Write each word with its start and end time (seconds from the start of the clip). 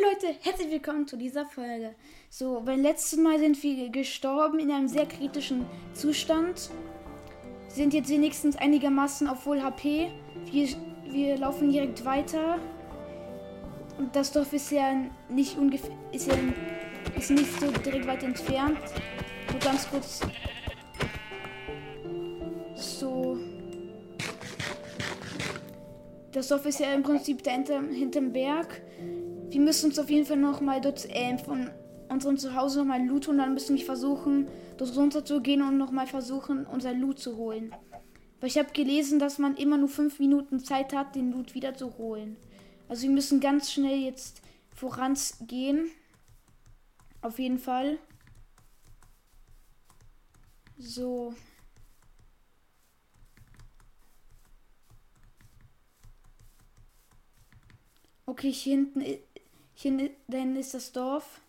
Moin 0.00 0.12
Leute, 0.12 0.34
herzlich 0.42 0.70
willkommen 0.70 1.06
zu 1.06 1.16
dieser 1.16 1.44
Folge. 1.44 1.94
So, 2.30 2.62
beim 2.64 2.80
letzten 2.80 3.22
Mal 3.22 3.38
sind 3.38 3.60
wir 3.62 3.88
gestorben 3.90 4.58
in 4.58 4.70
einem 4.70 4.88
sehr 4.88 5.06
kritischen 5.06 5.66
Zustand. 5.92 6.70
Sind 7.68 7.92
jetzt 7.92 8.08
wenigstens 8.08 8.56
einigermaßen 8.56 9.26
auf 9.28 9.42
Voll 9.42 9.60
HP. 9.60 10.10
Wir, 10.50 10.68
wir 11.04 11.36
laufen 11.36 11.70
direkt 11.70 12.04
weiter. 12.04 12.58
Und 13.98 14.14
das 14.14 14.32
Dorf 14.32 14.52
ist 14.52 14.70
ja 14.70 14.94
nicht 15.28 15.58
ungefähr, 15.58 15.96
ist 16.12 16.28
ja 16.28 16.34
ist 17.16 17.30
nicht 17.30 17.60
so 17.60 17.70
direkt 17.70 18.06
weit 18.06 18.22
entfernt. 18.22 18.78
So 19.50 19.58
ganz 19.58 19.90
kurz. 19.90 20.20
So. 22.76 23.38
Das 26.30 26.48
Dorf 26.48 26.64
ist 26.66 26.80
ja 26.80 26.94
im 26.94 27.02
Prinzip 27.02 27.42
dahinter, 27.42 27.82
hinterm 27.82 28.32
Berg. 28.32 28.80
Wir 29.52 29.60
müssen 29.60 29.90
uns 29.90 29.98
auf 29.98 30.08
jeden 30.08 30.24
Fall 30.24 30.38
noch 30.38 30.62
mal 30.62 30.80
dort 30.80 31.04
äh, 31.10 31.36
von 31.36 31.70
unserem 32.08 32.38
Zuhause 32.38 32.78
noch 32.78 32.86
mal 32.86 33.04
Loot 33.04 33.28
und 33.28 33.36
dann 33.36 33.52
müssen 33.52 33.76
wir 33.76 33.84
versuchen, 33.84 34.48
dort 34.78 34.96
runter 34.96 35.26
zu 35.26 35.42
gehen 35.42 35.60
und 35.60 35.76
noch 35.76 35.90
mal 35.90 36.06
versuchen, 36.06 36.64
unser 36.64 36.94
Loot 36.94 37.18
zu 37.18 37.36
holen. 37.36 37.70
Weil 38.40 38.48
ich 38.48 38.56
habe 38.56 38.72
gelesen, 38.72 39.18
dass 39.18 39.38
man 39.38 39.54
immer 39.56 39.76
nur 39.76 39.90
fünf 39.90 40.18
Minuten 40.18 40.58
Zeit 40.60 40.94
hat, 40.94 41.14
den 41.14 41.32
Loot 41.32 41.54
wieder 41.54 41.74
zu 41.74 41.98
holen. 41.98 42.38
Also 42.88 43.02
wir 43.02 43.10
müssen 43.10 43.40
ganz 43.40 43.70
schnell 43.70 43.98
jetzt 43.98 44.40
vorangehen. 44.74 45.90
Auf 47.20 47.38
jeden 47.38 47.58
Fall. 47.58 47.98
So. 50.78 51.34
Okay, 58.24 58.50
hier 58.50 58.76
hinten, 58.76 59.02
hier 59.82 60.10
hinten 60.30 60.56
ist 60.56 60.74
das 60.74 60.92
Dorf. 60.92 61.40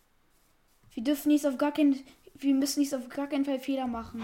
Wir 0.94 1.04
dürfen 1.04 1.30
nicht 1.30 1.46
auf 1.46 1.58
gar 1.58 1.72
keinen, 1.72 2.04
wir 2.34 2.54
müssen 2.54 2.80
nicht 2.80 2.94
auf 2.94 3.08
gar 3.10 3.28
keinen 3.28 3.46
Fall 3.46 3.60
Fehler 3.60 3.88
machen. 3.88 4.24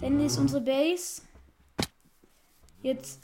Dann 0.00 0.20
ist 0.20 0.38
unsere 0.38 0.62
Base. 0.62 1.22
Jetzt, 2.82 3.20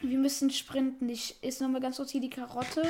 wir 0.00 0.18
müssen 0.18 0.50
sprinten. 0.50 1.08
Ich 1.08 1.42
ist 1.42 1.60
nochmal 1.60 1.80
ganz 1.80 1.96
kurz 1.96 2.10
hier 2.10 2.20
die 2.20 2.30
Karotte. 2.30 2.82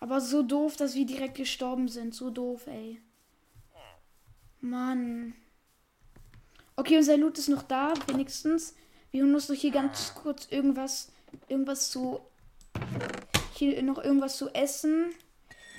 Aber 0.00 0.20
so 0.20 0.42
doof, 0.42 0.76
dass 0.76 0.94
wir 0.94 1.06
direkt 1.06 1.36
gestorben 1.36 1.88
sind. 1.88 2.14
So 2.14 2.30
doof, 2.30 2.66
ey. 2.66 3.00
Mann. 4.60 5.34
Okay, 6.76 6.98
unser 6.98 7.16
Loot 7.16 7.38
ist 7.38 7.48
noch 7.48 7.62
da, 7.62 7.94
wenigstens. 8.06 8.74
Wir 9.10 9.22
holen 9.22 9.34
uns 9.34 9.48
noch 9.48 9.56
hier 9.56 9.70
ganz 9.70 10.14
kurz 10.14 10.48
irgendwas, 10.50 11.11
irgendwas 11.48 11.90
zu, 11.90 12.20
hier 13.54 13.82
noch 13.82 13.98
irgendwas 13.98 14.36
zu 14.36 14.48
essen. 14.54 15.12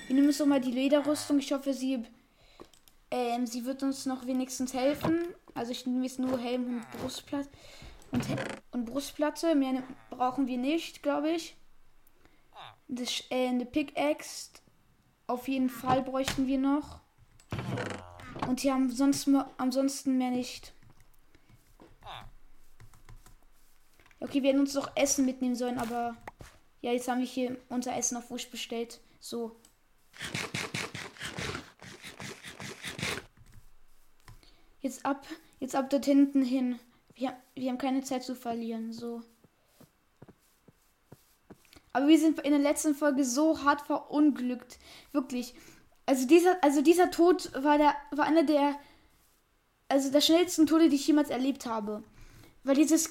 Wir 0.07 0.15
nehmen 0.15 0.27
uns 0.27 0.39
noch 0.39 0.47
mal 0.47 0.61
die 0.61 0.71
Lederrüstung. 0.71 1.39
Ich 1.39 1.51
hoffe, 1.51 1.73
sie, 1.73 2.03
ähm, 3.11 3.45
sie 3.45 3.65
wird 3.65 3.83
uns 3.83 4.05
noch 4.05 4.25
wenigstens 4.25 4.73
helfen. 4.73 5.19
Also 5.53 5.71
ich 5.71 5.85
nehme 5.85 6.05
jetzt 6.05 6.19
nur 6.19 6.37
Helm 6.37 6.65
und 6.65 6.91
Brustplatte. 6.99 7.49
Und, 8.11 8.25
und 8.71 8.85
Brustplatte. 8.85 9.55
Mehr 9.55 9.73
ne, 9.73 9.83
brauchen 10.09 10.47
wir 10.47 10.57
nicht, 10.57 11.03
glaube 11.03 11.31
ich. 11.31 11.55
Das, 12.87 13.23
äh, 13.29 13.47
eine 13.47 13.65
Pickaxe. 13.65 14.51
Auf 15.25 15.47
jeden 15.47 15.69
Fall 15.69 16.03
bräuchten 16.03 16.47
wir 16.47 16.57
noch. 16.57 16.99
Und 18.47 18.59
hier 18.59 18.73
haben 18.73 18.91
sonst, 18.91 19.29
ansonsten 19.57 20.17
mehr 20.17 20.31
nicht. 20.31 20.73
Okay, 24.23 24.41
wir 24.41 24.51
hätten 24.51 24.61
uns 24.61 24.73
noch 24.73 24.95
Essen 24.95 25.25
mitnehmen 25.25 25.55
sollen, 25.55 25.77
aber 25.77 26.15
ja, 26.81 26.93
jetzt 26.93 27.09
haben 27.09 27.19
wir 27.19 27.27
hier 27.27 27.57
unser 27.67 27.97
Essen 27.97 28.15
auf 28.15 28.31
Wusch 28.31 28.49
bestellt. 28.49 29.01
So. 29.19 29.57
Jetzt 34.79 35.05
ab, 35.05 35.27
jetzt 35.59 35.75
ab 35.75 35.89
dort 35.89 36.05
hinten 36.05 36.41
hin. 36.41 36.79
Wir, 37.15 37.35
wir 37.53 37.69
haben 37.69 37.77
keine 37.77 38.01
Zeit 38.01 38.23
zu 38.23 38.33
verlieren. 38.33 38.93
So. 38.93 39.21
Aber 41.91 42.07
wir 42.07 42.17
sind 42.17 42.39
in 42.39 42.51
der 42.51 42.61
letzten 42.61 42.95
Folge 42.95 43.25
so 43.25 43.65
hart 43.65 43.81
verunglückt. 43.81 44.79
Wirklich. 45.11 45.53
Also 46.05 46.25
dieser, 46.25 46.63
also 46.63 46.81
dieser 46.81 47.11
Tod 47.11 47.51
war 47.61 47.77
der, 47.77 47.93
war 48.11 48.25
einer 48.25 48.43
der, 48.43 48.79
also 49.89 50.09
der 50.11 50.21
schnellsten 50.21 50.65
Tode, 50.65 50.87
die 50.87 50.95
ich 50.95 51.07
jemals 51.07 51.29
erlebt 51.29 51.65
habe. 51.65 52.03
Weil 52.63 52.75
dieses, 52.75 53.09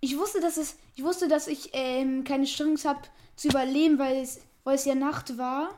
ich 0.00 0.16
wusste, 0.18 0.40
dass 0.40 0.56
es, 0.56 0.76
ich 0.94 1.02
wusste, 1.02 1.28
dass 1.28 1.48
ich 1.48 1.70
ähm, 1.72 2.24
keine 2.24 2.44
Chance 2.44 2.88
habe 2.88 3.00
zu 3.36 3.48
überleben, 3.48 3.98
weil 3.98 4.16
es, 4.16 4.40
weil 4.64 4.76
es 4.76 4.84
ja 4.84 4.94
Nacht 4.94 5.38
war. 5.38 5.70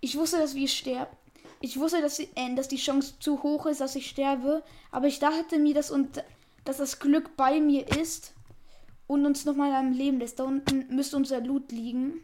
Ich 0.00 0.16
wusste, 0.16 0.38
dass 0.38 0.54
wir 0.54 0.68
sterben. 0.68 1.16
Ich 1.60 1.78
wusste, 1.78 2.02
dass, 2.02 2.18
äh, 2.18 2.54
dass 2.54 2.68
die 2.68 2.76
Chance 2.76 3.14
zu 3.18 3.42
hoch 3.42 3.66
ist, 3.66 3.80
dass 3.80 3.96
ich 3.96 4.08
sterbe. 4.08 4.62
Aber 4.90 5.06
ich 5.06 5.18
dachte 5.18 5.58
mir, 5.58 5.74
dass, 5.74 5.90
und, 5.90 6.22
dass 6.64 6.76
das 6.78 6.98
Glück 6.98 7.36
bei 7.36 7.60
mir 7.60 7.88
ist 7.98 8.34
und 9.06 9.24
uns 9.24 9.44
nochmal 9.44 9.72
am 9.74 9.92
Leben 9.92 10.18
lässt. 10.18 10.38
Da 10.38 10.44
unten 10.44 10.94
müsste 10.94 11.16
unser 11.16 11.40
Loot 11.40 11.72
liegen. 11.72 12.20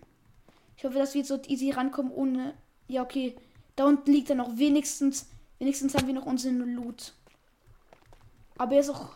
Ich 0.77 0.85
hoffe, 0.85 0.99
dass 0.99 1.15
wir 1.15 1.25
so 1.25 1.41
easy 1.47 1.71
rankommen 1.71 2.13
ohne. 2.13 2.55
Ja, 2.89 3.03
okay. 3.03 3.37
Da 3.77 3.87
unten 3.87 4.13
liegt 4.13 4.29
er 4.29 4.37
noch. 4.37 4.59
Wenigstens, 4.59 5.29
wenigstens 5.59 5.95
haben 5.95 6.07
wir 6.07 6.15
noch 6.15 6.27
unseren 6.27 6.59
Loot. 6.75 7.15
Aber 8.59 8.75
er 8.75 8.81
ist 8.81 8.91
auch 8.91 9.15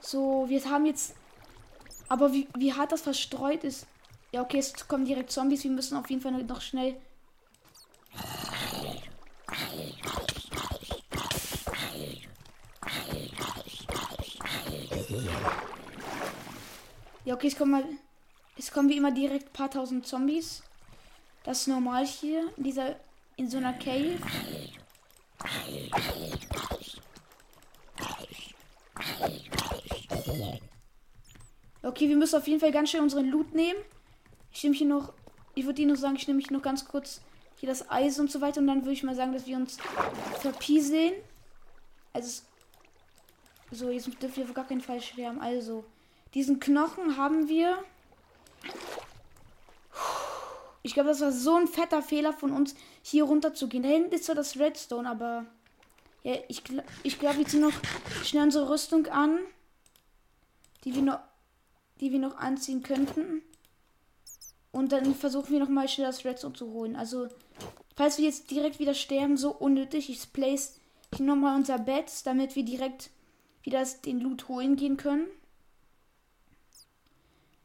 So, 0.00 0.44
wir 0.48 0.62
haben 0.64 0.86
jetzt. 0.86 1.14
Aber 2.08 2.32
wie, 2.32 2.46
wie 2.58 2.74
hart 2.74 2.92
das 2.92 3.02
verstreut 3.02 3.64
ist. 3.64 3.86
Ja, 4.32 4.42
okay, 4.42 4.58
es 4.58 4.86
kommen 4.86 5.04
direkt 5.04 5.30
Zombies. 5.30 5.64
Wir 5.64 5.70
müssen 5.70 5.96
auf 5.96 6.08
jeden 6.10 6.20
Fall 6.20 6.32
noch 6.32 6.60
schnell. 6.60 6.96
Ja, 17.24 17.34
okay, 17.34 17.46
es 17.46 17.56
kommen 17.56 17.70
mal. 17.70 17.84
Es 18.58 18.70
kommen 18.70 18.88
wie 18.88 18.96
immer 18.96 19.12
direkt 19.12 19.46
ein 19.46 19.52
paar 19.52 19.70
tausend 19.70 20.06
Zombies. 20.06 20.62
Das 21.44 21.60
ist 21.60 21.68
normal 21.68 22.06
hier. 22.06 22.52
In 22.56 22.64
dieser. 22.64 22.96
In 23.36 23.48
so 23.48 23.56
einer 23.56 23.72
Cave. 23.72 24.18
Okay, 31.82 32.08
wir 32.08 32.16
müssen 32.16 32.36
auf 32.36 32.46
jeden 32.46 32.60
Fall 32.60 32.72
ganz 32.72 32.90
schnell 32.90 33.02
unseren 33.02 33.28
Loot 33.28 33.54
nehmen. 33.54 33.78
Ich 34.52 34.62
nehme 34.62 34.76
hier 34.76 34.86
noch, 34.86 35.12
ich 35.54 35.66
würde 35.66 35.82
Ihnen 35.82 35.92
noch 35.92 35.98
sagen, 35.98 36.16
ich 36.16 36.28
nehme 36.28 36.40
hier 36.40 36.52
noch 36.52 36.62
ganz 36.62 36.86
kurz 36.86 37.20
hier 37.56 37.68
das 37.68 37.90
Eis 37.90 38.18
und 38.18 38.30
so 38.30 38.40
weiter 38.40 38.60
und 38.60 38.66
dann 38.66 38.82
würde 38.82 38.92
ich 38.92 39.02
mal 39.02 39.14
sagen, 39.14 39.32
dass 39.32 39.46
wir 39.46 39.56
uns 39.56 39.78
verpieseln. 40.40 41.12
Also, 42.12 42.42
so, 43.70 43.88
jetzt 43.88 44.06
dürfen 44.20 44.36
wir 44.36 44.44
auf 44.44 44.54
gar 44.54 44.66
keinen 44.66 44.80
Fall 44.80 45.00
sterben. 45.00 45.40
Also, 45.40 45.84
diesen 46.34 46.60
Knochen 46.60 47.16
haben 47.16 47.48
wir. 47.48 47.78
Ich 50.82 50.94
glaube, 50.94 51.10
das 51.10 51.20
war 51.20 51.32
so 51.32 51.54
ein 51.54 51.68
fetter 51.68 52.02
Fehler 52.02 52.32
von 52.32 52.50
uns, 52.50 52.74
hier 53.02 53.24
runter 53.24 53.54
zu 53.54 53.68
gehen. 53.68 53.84
Da 53.84 53.88
hinten 53.88 54.12
ist 54.12 54.24
zwar 54.24 54.34
das 54.34 54.58
Redstone, 54.58 55.08
aber. 55.08 55.46
Ja, 56.24 56.34
ich, 56.48 56.62
ich 57.02 57.18
glaube, 57.18 57.38
wir 57.38 57.46
ziehen 57.46 57.60
noch 57.60 57.72
schnell 58.24 58.44
unsere 58.44 58.68
Rüstung 58.68 59.06
an. 59.06 59.38
Die 60.84 60.94
wir 60.94 61.02
noch 61.02 61.20
die 62.02 62.10
wir 62.10 62.18
noch 62.18 62.36
anziehen 62.36 62.82
könnten. 62.82 63.42
Und 64.72 64.90
dann 64.90 65.14
versuchen 65.14 65.52
wir 65.52 65.60
nochmal 65.60 65.88
schnell 65.88 66.08
das 66.08 66.24
Redstone 66.24 66.54
zu 66.54 66.72
holen. 66.72 66.96
Also, 66.96 67.28
falls 67.94 68.18
wir 68.18 68.24
jetzt 68.24 68.50
direkt 68.50 68.80
wieder 68.80 68.94
sterben, 68.94 69.36
so 69.36 69.52
unnötig, 69.52 70.10
ich 70.10 70.32
place 70.32 70.80
hier 71.14 71.26
nochmal 71.26 71.54
unser 71.54 71.78
Bett, 71.78 72.10
damit 72.24 72.56
wir 72.56 72.64
direkt 72.64 73.10
wieder 73.62 73.84
den 74.04 74.18
Loot 74.18 74.48
holen 74.48 74.74
gehen 74.74 74.96
können. 74.96 75.28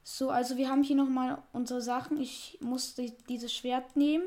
So, 0.03 0.29
also 0.29 0.55
wir 0.57 0.69
haben 0.69 0.83
hier 0.83 0.95
nochmal 0.95 1.41
unsere 1.51 1.81
Sachen. 1.81 2.21
Ich 2.21 2.59
musste 2.61 3.11
dieses 3.27 3.51
Schwert 3.51 3.95
nehmen. 3.95 4.25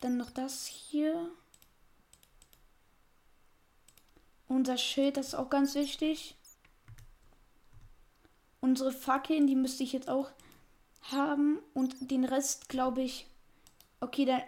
Dann 0.00 0.16
noch 0.16 0.30
das 0.30 0.66
hier. 0.66 1.30
Unser 4.46 4.78
Schild, 4.78 5.16
das 5.16 5.28
ist 5.28 5.34
auch 5.34 5.50
ganz 5.50 5.74
wichtig. 5.74 6.36
Unsere 8.62 8.92
Fackeln, 8.92 9.48
die 9.48 9.56
müsste 9.56 9.82
ich 9.82 9.92
jetzt 9.92 10.08
auch 10.08 10.30
haben. 11.10 11.58
Und 11.74 12.10
den 12.10 12.24
Rest, 12.24 12.68
glaube 12.68 13.02
ich. 13.02 13.26
Okay, 14.00 14.24
der, 14.24 14.42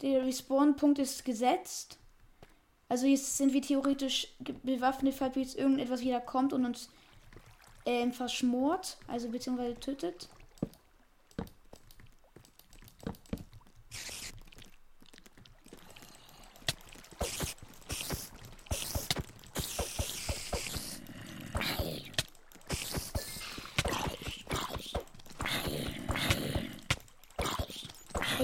der 0.00 0.24
Respawn-Punkt 0.24 0.98
ist 1.00 1.24
gesetzt. 1.24 1.98
Also 2.88 3.06
jetzt 3.06 3.36
sind 3.36 3.52
wir 3.52 3.60
theoretisch 3.60 4.28
bewaffnet, 4.62 5.14
falls 5.14 5.34
jetzt 5.36 5.58
irgendetwas 5.58 6.02
wieder 6.02 6.20
kommt 6.20 6.52
und 6.52 6.64
uns 6.64 6.88
äh, 7.84 8.08
verschmort. 8.10 8.96
Also 9.08 9.28
beziehungsweise 9.28 9.74
tötet. 9.80 10.28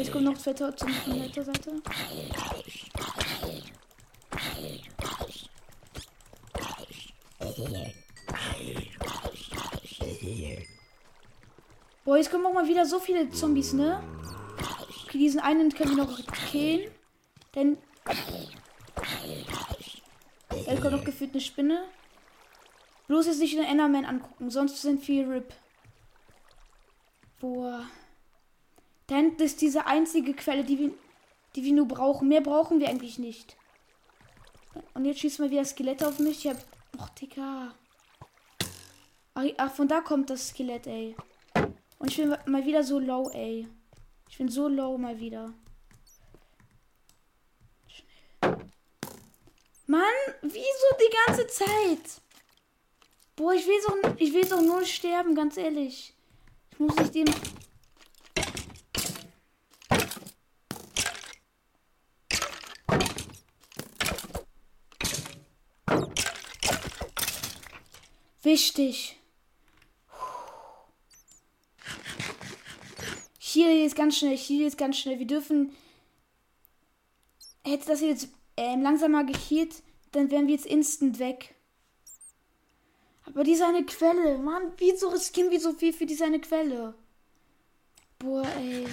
Jetzt 0.09 0.15
kommt 0.15 0.25
noch 0.25 0.39
zwei 0.39 0.55
Tor 0.55 0.75
zum 0.75 0.89
der 1.35 1.45
Seite. 1.45 1.83
Boah, 12.07 12.17
jetzt 12.17 12.31
kommen 12.31 12.47
auch 12.47 12.55
mal 12.55 12.67
wieder 12.67 12.87
so 12.87 12.99
viele 12.99 13.29
Zombies, 13.29 13.75
ne? 13.75 14.03
Okay, 15.05 15.19
diesen 15.19 15.41
einen 15.41 15.75
können 15.75 15.95
wir 15.95 16.05
noch 16.05 16.19
killen. 16.51 16.91
Denn. 17.55 17.77
Da 20.65 20.75
kommt 20.77 20.93
noch 20.93 21.05
gefühlt 21.05 21.33
eine 21.33 21.43
Spinne. 21.43 21.85
Bloß 23.09 23.27
jetzt 23.27 23.41
nicht 23.41 23.59
den 23.59 23.65
Enderman 23.65 24.07
angucken, 24.07 24.49
sonst 24.49 24.81
sind 24.81 25.05
viel 25.05 25.31
RIP. 25.31 25.53
Boah. 27.41 27.85
Da 29.19 29.25
hinten 29.25 29.43
ist 29.43 29.61
diese 29.63 29.87
einzige 29.87 30.33
Quelle, 30.33 30.63
die 30.63 30.79
wir, 30.79 30.91
die 31.57 31.65
wir 31.65 31.73
nur 31.73 31.89
brauchen. 31.89 32.29
Mehr 32.29 32.41
brauchen 32.41 32.79
wir 32.79 32.89
eigentlich 32.89 33.19
nicht. 33.19 33.57
Und 34.95 35.07
jetzt 35.07 35.19
schießt 35.19 35.41
mal 35.41 35.51
wieder 35.51 35.65
Skelett 35.65 36.05
auf 36.05 36.21
mich. 36.21 36.45
Ich 36.45 36.53
hab. 36.53 36.59
Och, 37.01 37.09
Digga. 37.09 37.75
Ach, 39.35 39.45
ach, 39.57 39.75
von 39.75 39.89
da 39.89 40.03
kommt 40.03 40.31
das 40.31 40.51
Skelett, 40.51 40.87
ey. 40.87 41.17
Und 41.99 42.11
ich 42.13 42.17
bin 42.17 42.37
mal 42.47 42.65
wieder 42.65 42.85
so 42.85 43.01
low, 43.01 43.29
ey. 43.31 43.67
Ich 44.31 44.39
bin 44.39 44.49
so 44.49 44.69
low 44.69 44.97
mal 44.97 45.19
wieder. 45.19 45.53
Mann, 49.89 50.03
wieso 50.43 50.89
die 51.01 51.17
ganze 51.27 51.47
Zeit? 51.49 52.23
Boah, 53.35 53.53
ich 53.53 53.67
will 53.67 53.81
doch, 53.85 54.17
ich 54.17 54.33
will 54.33 54.45
doch 54.45 54.63
nur 54.63 54.85
sterben, 54.85 55.35
ganz 55.35 55.57
ehrlich. 55.57 56.15
Ich 56.71 56.79
muss 56.79 56.95
nicht 56.95 57.17
dem. 57.17 57.27
Wichtig. 68.49 69.21
Hier 73.39 73.85
ist 73.85 73.95
ganz 73.95 74.17
schnell, 74.17 74.39
hier 74.39 74.67
ist 74.67 74.79
ganz 74.79 74.97
schnell. 74.97 75.19
Wir 75.19 75.27
dürfen. 75.27 75.77
Hätte 77.63 77.89
das 77.89 78.01
jetzt 78.01 78.31
ähm, 78.57 78.81
langsamer 78.81 79.25
gehielt, 79.25 79.83
dann 80.13 80.31
wären 80.31 80.47
wir 80.47 80.55
jetzt 80.55 80.65
instant 80.65 81.19
weg. 81.19 81.57
Aber 83.27 83.45
diese 83.45 83.67
eine 83.67 83.85
Quelle, 83.85 84.39
Mann, 84.39 84.73
wieso 84.79 85.09
riskieren 85.09 85.51
wir 85.51 85.61
so 85.61 85.75
viel 85.75 85.93
für 85.93 86.07
diese 86.07 86.25
eine 86.25 86.41
Quelle? 86.41 86.95
Boah, 88.19 88.47
ey. 88.57 88.87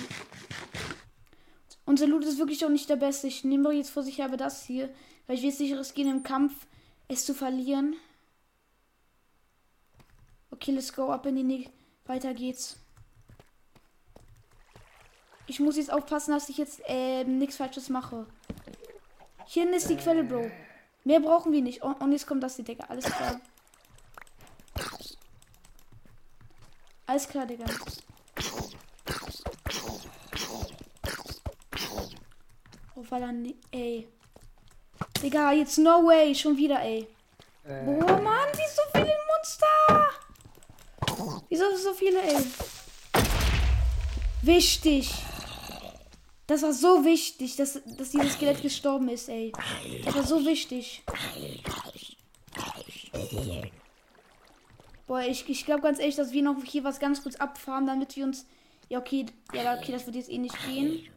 Unser 1.85 2.07
Loot 2.07 2.25
ist 2.25 2.39
wirklich 2.39 2.65
auch 2.65 2.69
nicht 2.69 2.89
der 2.89 2.97
beste. 2.97 3.27
Ich 3.27 3.45
nehme 3.45 3.71
jetzt 3.71 3.91
vor 3.91 4.03
sich 4.03 4.21
aber 4.21 4.35
das 4.35 4.65
hier, 4.65 4.93
weil 5.27 5.37
ich 5.37 5.43
will 5.43 5.49
es 5.51 5.59
nicht 5.59 5.77
riskieren, 5.77 6.11
im 6.11 6.23
Kampf 6.23 6.67
es 7.07 7.25
zu 7.25 7.33
verlieren. 7.33 7.95
Okay, 10.55 10.71
let's 10.71 10.93
go 10.93 11.11
ab 11.11 11.25
in 11.25 11.35
die 11.35 11.43
Nähe. 11.43 11.69
Weiter 12.05 12.33
geht's. 12.33 12.77
Ich 15.47 15.59
muss 15.59 15.75
jetzt 15.75 15.91
aufpassen, 15.91 16.31
dass 16.31 16.47
ich 16.47 16.57
jetzt 16.57 16.81
äh, 16.87 17.25
nichts 17.25 17.57
Falsches 17.57 17.89
mache. 17.89 18.25
Hier 19.47 19.69
ist 19.73 19.89
die 19.89 19.97
Quelle, 19.97 20.23
Bro. 20.23 20.49
Mehr 21.03 21.19
brauchen 21.19 21.51
wir 21.51 21.61
nicht. 21.61 21.83
Und, 21.83 22.01
und 22.01 22.11
jetzt 22.13 22.25
kommt 22.25 22.41
das 22.41 22.55
die 22.55 22.63
Decke. 22.63 22.89
Alles 22.89 23.05
klar. 23.05 23.41
Alles 27.05 27.27
klar, 27.27 27.45
Digga. 27.45 27.65
Oh, 32.95 33.05
weil 33.09 33.21
er 33.21 33.33
ey. 33.71 34.07
Digga, 35.21 35.51
jetzt 35.51 35.77
no 35.77 36.05
way. 36.05 36.33
Schon 36.33 36.55
wieder, 36.55 36.81
ey. 36.81 37.07
Äh. 37.65 37.83
Boah, 37.83 38.21
Mann, 38.21 38.49
wie 38.53 38.69
so 38.73 38.81
viele 38.81 38.84
Monster. 38.84 38.84
Wieso 41.55 41.77
so 41.77 41.93
viele, 41.93 42.21
ey? 42.21 42.35
Wichtig. 44.41 45.09
Das 46.47 46.63
war 46.63 46.73
so 46.73 47.05
wichtig, 47.05 47.55
dass, 47.55 47.79
dass 47.97 48.09
dieses 48.09 48.33
Skelett 48.33 48.61
gestorben 48.61 49.07
ist, 49.07 49.29
ey. 49.29 49.53
Das 50.03 50.15
war 50.15 50.23
so 50.25 50.45
wichtig. 50.45 51.01
Boah, 55.07 55.21
ich, 55.21 55.47
ich 55.47 55.63
glaube 55.63 55.81
ganz 55.81 55.99
ehrlich, 55.99 56.17
dass 56.17 56.33
wir 56.33 56.43
noch 56.43 56.61
hier 56.65 56.83
was 56.83 56.99
ganz 56.99 57.23
kurz 57.23 57.37
abfahren, 57.37 57.87
damit 57.87 58.17
wir 58.17 58.25
uns. 58.25 58.45
Ja, 58.89 58.99
okay. 58.99 59.25
Ja, 59.53 59.77
okay, 59.77 59.93
das 59.93 60.05
wird 60.05 60.17
jetzt 60.17 60.29
eh 60.29 60.37
nicht 60.37 60.57
gehen. 60.67 61.07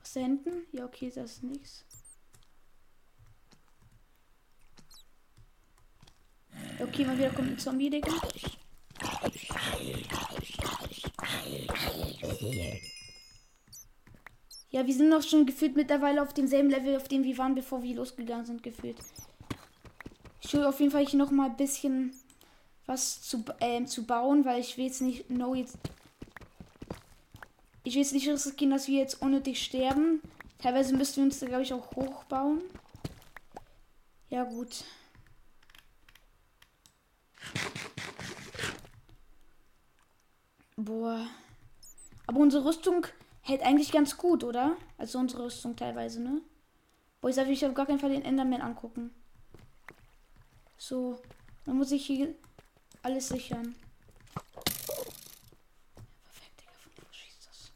Was 0.00 0.12
da 0.14 0.20
hinten? 0.20 0.66
Ja, 0.72 0.86
okay, 0.86 1.12
das 1.14 1.32
ist 1.32 1.42
nichts. 1.42 1.84
Okay, 6.94 7.06
mal 7.06 7.18
wieder 7.18 7.30
kommt 7.30 7.50
ein 7.50 7.58
Zombie, 7.58 7.90
Digga. 7.90 8.12
Ja, 14.70 14.86
wir 14.86 14.94
sind 14.94 15.08
noch 15.08 15.24
schon 15.24 15.44
gefühlt 15.44 15.74
mittlerweile 15.74 16.22
auf 16.22 16.32
demselben 16.32 16.70
Level, 16.70 16.96
auf 16.96 17.08
dem 17.08 17.24
wir 17.24 17.36
waren, 17.36 17.56
bevor 17.56 17.82
wir 17.82 17.96
losgegangen 17.96 18.46
sind, 18.46 18.62
gefühlt. 18.62 18.98
Ich 20.40 20.52
will 20.52 20.64
auf 20.64 20.78
jeden 20.78 20.92
Fall 20.92 21.04
hier 21.04 21.18
noch 21.18 21.32
mal 21.32 21.50
ein 21.50 21.56
bisschen 21.56 22.14
was 22.86 23.22
zu, 23.22 23.44
äh, 23.58 23.84
zu 23.86 24.04
bauen, 24.06 24.44
weil 24.44 24.60
ich 24.60 24.76
will 24.76 24.84
jetzt 24.84 25.02
nicht, 25.02 25.28
no, 25.28 25.56
jetzt. 25.56 25.76
Ich 27.82 27.94
will 27.94 28.02
jetzt 28.02 28.12
nicht 28.12 28.28
riskieren, 28.28 28.70
dass 28.70 28.86
wir 28.86 29.00
jetzt 29.00 29.20
unnötig 29.20 29.60
sterben. 29.60 30.22
Teilweise 30.58 30.94
müssten 30.94 31.16
wir 31.16 31.24
uns 31.24 31.40
da, 31.40 31.46
glaube 31.46 31.64
ich, 31.64 31.72
auch 31.72 31.90
hochbauen. 31.96 32.62
Ja, 34.30 34.44
gut. 34.44 34.84
Boah. 40.76 41.26
Aber 42.26 42.40
unsere 42.40 42.64
Rüstung 42.64 43.06
hält 43.42 43.62
eigentlich 43.62 43.92
ganz 43.92 44.16
gut, 44.16 44.44
oder? 44.44 44.76
Also 44.98 45.18
unsere 45.18 45.44
Rüstung 45.44 45.76
teilweise, 45.76 46.20
ne? 46.22 46.40
Boah, 47.20 47.28
ich 47.28 47.36
sag, 47.36 47.48
ich 47.48 47.64
auf 47.64 47.74
gar 47.74 47.86
keinen 47.86 48.00
Fall 48.00 48.10
den 48.10 48.24
Enderman 48.24 48.60
angucken. 48.60 49.14
So. 50.76 51.20
Dann 51.64 51.78
muss 51.78 51.92
ich 51.92 52.04
hier 52.04 52.34
alles 53.02 53.28
sichern. 53.28 53.74
Perfekt, 56.24 56.60
Digga. 56.60 56.72
Von 56.82 56.92
wo 56.96 57.06
schießt 57.10 57.48
das? 57.48 57.72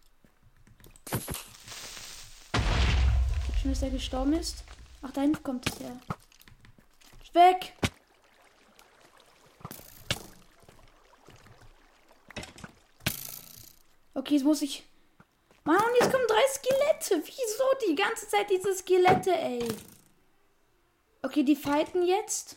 Schön, 3.61 3.71
dass 3.71 3.83
er 3.83 3.91
gestorben 3.91 4.35
ist. 4.35 4.65
Ach, 5.01 5.11
da 5.13 5.23
hinten 5.23 5.43
kommt 5.43 5.71
es 5.71 5.79
ja. 5.79 5.99
Weg! 7.33 7.78
Okay, 14.19 14.35
jetzt 14.35 14.45
muss 14.45 14.63
ich. 14.63 14.83
Mann, 15.63 15.81
jetzt 16.01 16.11
kommen 16.11 16.27
drei 16.27 16.43
Skelette. 16.49 17.23
Wieso 17.25 17.65
die 17.89 17.95
ganze 17.95 18.27
Zeit 18.27 18.51
diese 18.51 18.75
Skelette, 18.75 19.31
ey? 19.31 19.63
Okay, 21.23 21.45
die 21.45 21.55
fighten 21.55 22.03
jetzt. 22.03 22.57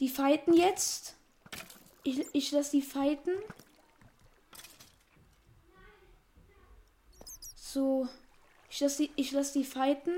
Die 0.00 0.10
fighten 0.10 0.52
jetzt. 0.52 1.14
Ich, 2.02 2.22
ich 2.34 2.52
lasse 2.52 2.72
die 2.72 2.82
fighten. 2.82 3.32
So. 7.56 8.06
Ich 8.68 8.80
lasse 8.80 9.04
die, 9.04 9.12
ich 9.16 9.32
lass 9.32 9.54
die 9.54 9.64
fighten. 9.64 10.12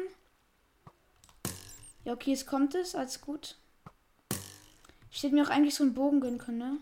Ja, 2.03 2.15
okay, 2.15 2.33
jetzt 2.33 2.49
kommt 2.49 2.75
es. 2.75 2.97
Alles 2.97 3.21
gut. 3.21 3.57
Ich 5.13 5.23
hätte 5.23 5.37
mir 5.37 5.45
auch 5.45 5.51
eigentlich 5.51 5.77
so 5.77 5.85
einen 5.85 5.95
Bogen 5.95 6.21
gönnen 6.21 6.39
können, 6.39 6.59
ne? 6.59 6.79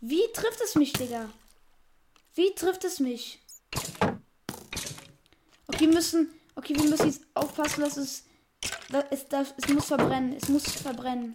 Wie 0.00 0.22
trifft 0.32 0.60
es 0.60 0.74
mich, 0.74 0.92
Digga? 0.92 1.30
Wie 2.34 2.54
trifft 2.54 2.84
es 2.84 3.00
mich? 3.00 3.42
Okay, 5.68 5.86
wir 5.86 5.94
müssen. 5.94 6.30
Okay, 6.54 6.74
wir 6.74 6.88
müssen 6.88 7.06
jetzt 7.06 7.22
aufpassen, 7.34 7.80
dass 7.80 7.96
es. 7.96 8.24
Dass 8.90 9.04
es, 9.10 9.28
dass, 9.28 9.54
es 9.56 9.68
muss 9.68 9.86
verbrennen. 9.86 10.34
Es 10.34 10.48
muss 10.48 10.64
verbrennen. 10.70 11.34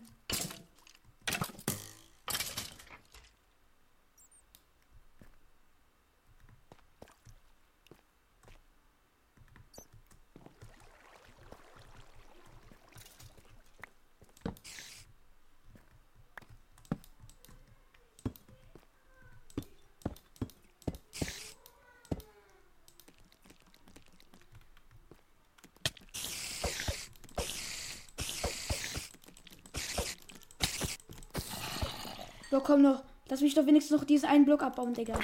Bro, 32.52 32.62
komm 32.62 32.82
noch. 32.82 33.02
Lass 33.30 33.40
mich 33.40 33.54
doch 33.56 33.66
wenigstens 33.66 33.98
noch 33.98 34.06
diesen 34.06 34.28
einen 34.28 34.44
Block 34.44 34.62
abbauen, 34.62 34.94
Digga. 34.94 35.18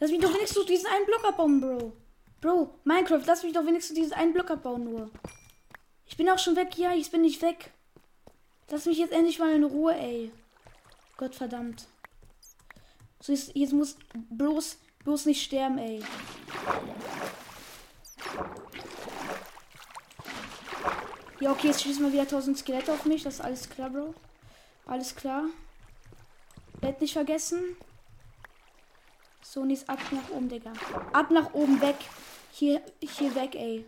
Lass 0.00 0.10
mich 0.10 0.20
doch 0.20 0.34
wenigstens 0.34 0.66
diesen 0.66 0.88
einen 0.88 1.06
Block 1.06 1.24
abbauen, 1.24 1.60
Bro. 1.60 1.92
Bro, 2.40 2.74
Minecraft, 2.82 3.22
lass 3.26 3.44
mich 3.44 3.52
doch 3.52 3.64
wenigstens 3.64 3.94
diesen 3.96 4.12
einen 4.12 4.32
Block 4.32 4.50
abbauen 4.50 4.84
nur. 4.84 5.10
Ich 6.04 6.16
bin 6.16 6.28
auch 6.28 6.38
schon 6.38 6.56
weg. 6.56 6.76
Ja, 6.76 6.92
ich 6.92 7.10
bin 7.10 7.22
nicht 7.22 7.40
weg. 7.42 7.70
Lass 8.68 8.86
mich 8.86 8.98
jetzt 8.98 9.12
endlich 9.12 9.38
mal 9.38 9.54
in 9.54 9.62
Ruhe, 9.62 9.94
ey. 9.94 10.32
Gott 11.16 11.36
verdammt. 11.36 11.86
So, 13.20 13.32
jetzt, 13.32 13.52
jetzt 13.54 13.72
muss 13.72 13.96
bloß, 14.30 14.78
bloß 15.04 15.26
nicht 15.26 15.44
sterben, 15.44 15.78
ey. 15.78 16.02
Ja, 21.38 21.50
okay, 21.52 21.66
jetzt 21.66 21.82
schießen 21.82 22.02
wir 22.02 22.12
wieder 22.12 22.22
1000 22.22 22.58
Skelette 22.58 22.92
auf 22.92 23.04
mich. 23.04 23.22
Das 23.22 23.34
ist 23.34 23.40
alles 23.40 23.68
klar, 23.68 23.90
Bro. 23.90 24.14
Alles 24.86 25.14
klar. 25.14 25.44
Bett 26.80 27.00
nicht 27.00 27.12
vergessen. 27.12 27.76
So, 29.42 29.60
und 29.60 29.70
jetzt 29.70 29.88
ab 29.88 29.98
nach 30.12 30.30
oben, 30.30 30.48
Digga. 30.48 30.72
Ab 31.12 31.30
nach 31.30 31.52
oben, 31.52 31.80
weg. 31.80 31.96
Hier, 32.52 32.80
hier 33.00 33.34
weg, 33.34 33.54
ey. 33.54 33.84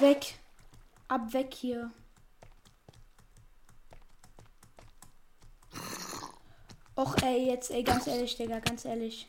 Weg. 0.00 0.34
Ab 1.06 1.32
weg 1.32 1.54
hier. 1.54 1.92
Och, 7.02 7.16
ey, 7.24 7.46
jetzt, 7.46 7.72
ey, 7.72 7.82
ganz 7.82 8.06
ehrlich, 8.06 8.36
Digga, 8.36 8.60
ganz 8.60 8.84
ehrlich. 8.84 9.26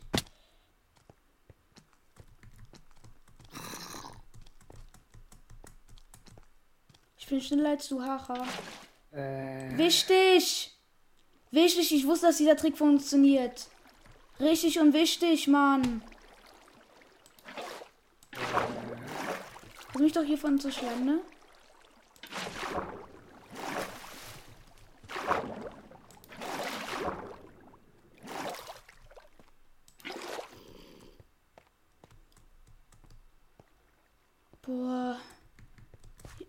Ich 7.18 7.28
bin 7.28 7.42
schneller 7.42 7.72
als 7.72 7.88
du, 7.88 8.00
Haha. 8.00 8.46
Äh, 9.12 9.76
Wichtig! 9.76 10.78
Wichtig, 11.50 11.92
ich 11.92 12.06
wusste, 12.06 12.28
dass 12.28 12.38
dieser 12.38 12.56
Trick 12.56 12.78
funktioniert. 12.78 13.68
Richtig 14.40 14.80
und 14.80 14.94
wichtig, 14.94 15.48
Mann. 15.48 16.04
Lass 19.94 20.02
mich 20.02 20.14
doch 20.14 20.24
hiervon 20.24 20.60
zu 20.60 20.72
schlagen, 20.72 21.06
ne? 21.06 21.22
Boah. 34.66 35.20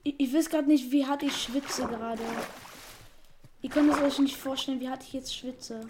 Ich, 0.05 0.21
ich 0.21 0.24
weiß 0.35 0.50
gerade 0.50 0.69
nicht, 0.69 0.91
wie 0.91 1.07
hart 1.07 1.23
ich 1.23 1.37
schwitze 1.37 1.87
gerade. 1.87 2.23
Ihr 3.62 3.71
könnt 3.71 3.91
es 3.93 4.00
euch 4.00 4.19
nicht 4.19 4.37
vorstellen, 4.37 4.81
wie 4.81 4.88
hart 4.88 5.03
ich 5.03 5.12
jetzt 5.12 5.35
schwitze. 5.35 5.88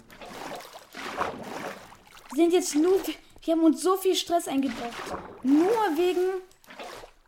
Wir 2.31 2.35
sind 2.35 2.53
jetzt 2.53 2.75
nur. 2.75 3.01
Wir 3.43 3.53
haben 3.53 3.63
uns 3.63 3.81
so 3.81 3.97
viel 3.97 4.15
Stress 4.15 4.47
eingebracht. 4.47 5.13
Nur 5.43 5.69
wegen. 5.97 6.41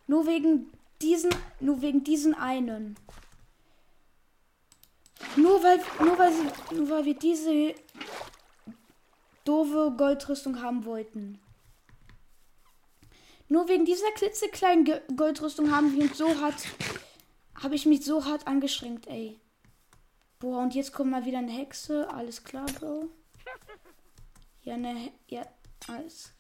Nur 0.08 0.26
wegen 0.26 0.72
diesen. 1.02 1.32
Nur 1.60 1.82
wegen 1.82 2.04
diesen 2.04 2.34
einen. 2.34 2.96
Nur 5.36 5.62
weil. 5.64 5.80
Nur 6.00 6.18
weil. 6.18 6.32
Nur 6.72 6.90
weil 6.90 7.06
wir 7.06 7.16
diese 7.16 7.76
doofe 9.44 9.94
Goldrüstung 9.98 10.62
haben 10.62 10.86
wollten. 10.86 11.40
Nur 13.50 13.68
wegen 13.70 13.86
dieser 13.86 14.12
klitzekleinen 14.12 14.90
Goldrüstung 15.16 15.72
haben 15.74 15.94
wir 15.96 16.04
uns 16.04 16.18
so 16.18 16.28
hart. 16.40 16.56
Habe 17.62 17.76
ich 17.76 17.86
mich 17.86 18.06
so 18.06 18.26
hart 18.26 18.48
angestrengt, 18.48 19.08
ey. 19.08 19.40
Boah, 20.40 20.60
und 20.60 20.76
jetzt 20.76 20.94
kommt 20.94 21.12
mal 21.12 21.26
wieder 21.26 21.40
eine 21.40 21.52
Hexe. 21.52 22.08
Alles 22.10 22.44
klar, 22.44 22.68
Bro. 22.80 23.10
Ja. 24.62 24.76
He 24.76 25.12
ja, 25.30 25.48
alles. 25.88 26.34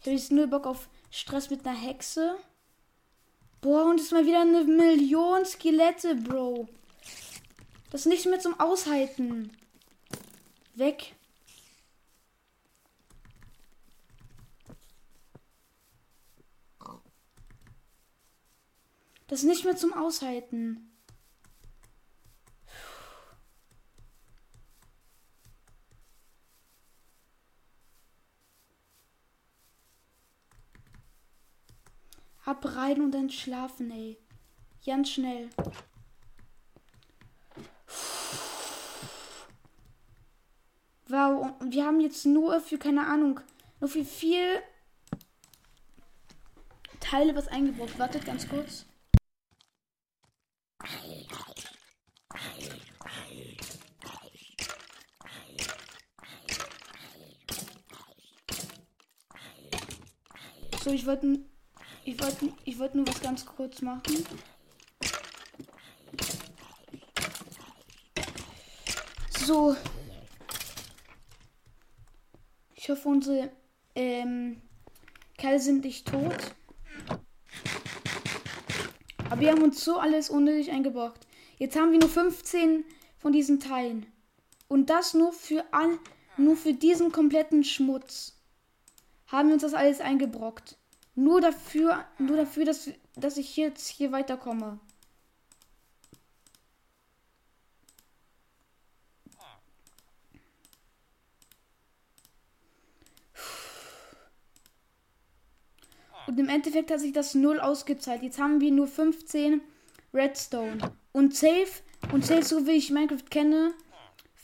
Ich 0.00 0.06
habe 0.06 0.16
jetzt 0.16 0.32
nur 0.32 0.46
Bock 0.46 0.66
auf 0.66 0.88
Stress 1.10 1.50
mit 1.50 1.66
einer 1.66 1.76
Hexe. 1.76 2.36
Boah, 3.60 3.84
und 3.84 4.00
ist 4.00 4.12
mal 4.12 4.26
wieder 4.26 4.40
eine 4.40 4.64
Million 4.64 5.44
Skelette, 5.44 6.16
Bro. 6.16 6.68
Das 7.90 8.02
ist 8.02 8.06
nicht 8.06 8.26
mehr 8.26 8.40
zum 8.40 8.58
Aushalten. 8.58 9.52
Weg. 10.74 11.14
Das 19.30 19.42
ist 19.42 19.46
nicht 19.46 19.64
mehr 19.64 19.76
zum 19.76 19.92
Aushalten. 19.92 20.90
Ab 32.44 32.64
rein 32.74 33.00
und 33.00 33.12
dann 33.12 33.30
schlafen, 33.30 33.92
ey. 33.92 34.18
Ganz 34.84 35.10
schnell. 35.10 35.48
Wow, 41.06 41.54
und 41.60 41.72
wir 41.72 41.86
haben 41.86 42.00
jetzt 42.00 42.26
nur 42.26 42.60
für, 42.60 42.78
keine 42.78 43.06
Ahnung, 43.06 43.38
nur 43.78 43.88
für 43.88 44.04
vier 44.04 44.60
Teile 46.98 47.36
was 47.36 47.46
eingebaut. 47.46 47.96
Wartet 47.96 48.24
ganz 48.24 48.48
kurz. 48.48 48.89
So, 60.82 60.90
ich 60.90 61.06
wollte 61.06 61.38
ich 62.04 62.20
wollte 62.20 62.52
ich 62.64 62.78
wollte 62.78 62.96
nur 62.96 63.06
was 63.06 63.20
ganz 63.20 63.44
kurz 63.44 63.82
machen. 63.82 64.24
So. 69.46 69.76
Ich 72.74 72.88
hoffe, 72.88 73.08
unsere 73.08 73.50
ähm, 73.94 74.62
Kerle 75.36 75.60
sind 75.60 75.84
nicht 75.84 76.08
tot. 76.08 76.54
Aber 79.30 79.40
wir 79.40 79.52
haben 79.52 79.62
uns 79.62 79.84
so 79.84 79.98
alles 79.98 80.28
unnötig 80.28 80.72
eingebracht. 80.72 81.26
Jetzt 81.56 81.78
haben 81.78 81.92
wir 81.92 82.00
nur 82.00 82.08
15 82.08 82.84
von 83.18 83.32
diesen 83.32 83.60
Teilen. 83.60 84.06
Und 84.66 84.90
das 84.90 85.14
nur 85.14 85.32
für 85.32 85.64
all, 85.70 85.98
nur 86.36 86.56
für 86.56 86.74
diesen 86.74 87.12
kompletten 87.12 87.62
Schmutz. 87.62 88.36
Haben 89.28 89.48
wir 89.48 89.54
uns 89.54 89.62
das 89.62 89.74
alles 89.74 90.00
eingebrockt. 90.00 90.76
Nur 91.14 91.40
dafür, 91.40 92.04
nur 92.18 92.36
dafür, 92.36 92.64
dass, 92.64 92.90
dass 93.14 93.36
ich 93.36 93.56
jetzt 93.56 93.86
hier 93.86 94.10
weiterkomme. 94.10 94.80
Endeffekt 106.50 106.90
hat 106.90 107.00
sich 107.00 107.12
das 107.12 107.34
null 107.34 107.60
ausgezahlt. 107.60 108.22
Jetzt 108.22 108.38
haben 108.38 108.60
wir 108.60 108.70
nur 108.70 108.86
15 108.86 109.60
Redstone. 110.12 110.92
Und 111.12 111.34
safe, 111.34 111.82
und 112.12 112.24
safe, 112.24 112.42
so 112.42 112.66
wie 112.66 112.72
ich 112.72 112.90
Minecraft 112.90 113.28
kenne, 113.30 113.74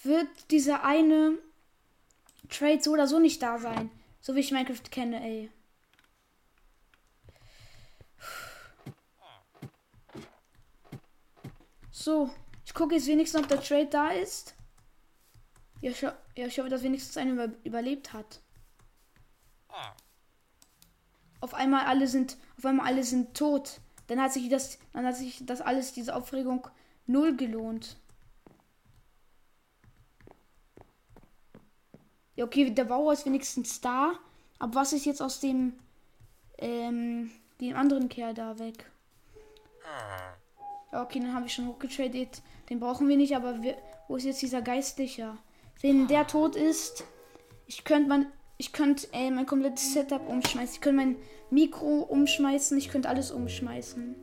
wird 0.02 0.28
dieser 0.50 0.84
eine 0.84 1.38
Trade 2.48 2.82
so 2.82 2.92
oder 2.92 3.06
so 3.06 3.18
nicht 3.18 3.42
da 3.42 3.58
sein. 3.58 3.90
So 4.20 4.34
wie 4.34 4.40
ich 4.40 4.52
Minecraft 4.52 4.90
kenne, 4.90 5.22
ey. 5.22 5.50
So, 11.90 12.30
ich 12.64 12.72
gucke 12.72 12.94
jetzt 12.94 13.08
wenigstens, 13.08 13.40
ob 13.42 13.48
der 13.48 13.60
Trade 13.60 13.86
da 13.86 14.10
ist. 14.10 14.54
Ja, 15.80 15.90
ich, 15.90 16.02
ja, 16.02 16.16
ich 16.34 16.58
hoffe, 16.58 16.68
dass 16.68 16.82
wenigstens 16.82 17.16
einer 17.16 17.32
über 17.32 17.54
überlebt 17.64 18.12
hat. 18.12 18.40
Auf 21.40 21.54
einmal 21.54 21.86
alle 21.86 22.06
sind, 22.06 22.36
auf 22.58 22.64
einmal 22.64 22.86
alle 22.86 23.04
sind 23.04 23.34
tot. 23.34 23.80
Dann 24.06 24.20
hat 24.20 24.32
sich 24.32 24.48
das, 24.48 24.78
dann 24.92 25.04
hat 25.04 25.16
sich 25.16 25.44
das 25.44 25.60
alles, 25.60 25.92
diese 25.92 26.14
Aufregung 26.14 26.66
null 27.06 27.36
gelohnt. 27.36 27.96
Ja, 32.36 32.44
okay, 32.44 32.70
der 32.70 32.84
Bauer 32.84 33.12
ist 33.12 33.26
wenigstens 33.26 33.80
da. 33.80 34.12
Aber 34.58 34.74
was 34.74 34.92
ist 34.92 35.06
jetzt 35.06 35.22
aus 35.22 35.40
dem, 35.40 35.74
ähm, 36.58 37.30
dem 37.60 37.76
anderen 37.76 38.08
Kerl 38.08 38.34
da 38.34 38.58
weg? 38.58 38.90
Ja, 40.92 41.02
okay, 41.02 41.20
dann 41.20 41.34
habe 41.34 41.46
ich 41.46 41.54
schon 41.54 41.66
hochgetradet. 41.66 42.42
Den 42.68 42.80
brauchen 42.80 43.08
wir 43.08 43.16
nicht, 43.16 43.34
aber 43.34 43.62
wir, 43.62 43.76
wo 44.08 44.16
ist 44.16 44.24
jetzt 44.24 44.42
dieser 44.42 44.62
Geistliche? 44.62 45.36
Wenn 45.80 46.08
der 46.08 46.26
tot 46.26 46.56
ist, 46.56 47.04
ich 47.66 47.84
könnte 47.84 48.08
man, 48.08 48.32
ich 48.58 48.72
könnte 48.72 49.06
äh, 49.12 49.30
mein 49.30 49.46
komplettes 49.46 49.92
Setup 49.92 50.26
umschmeißen. 50.28 50.74
Ich 50.74 50.80
könnte 50.80 51.04
mein 51.04 51.16
Mikro 51.50 52.00
umschmeißen. 52.00 52.78
Ich 52.78 52.88
könnte 52.88 53.08
alles 53.08 53.30
umschmeißen. 53.30 54.16